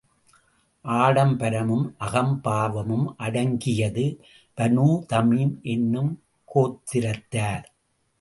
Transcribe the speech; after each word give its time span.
ஆடம்பரமும் 0.85 1.83
அகம்பாவமும் 1.99 3.05
அடங்கியது 3.17 4.05
Banu 4.57 4.87
Tamim 5.13 5.53
என்னும் 5.61 6.11
கோத்திரத்தார். 6.49 7.67